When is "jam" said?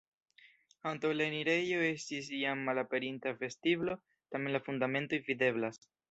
2.37-2.63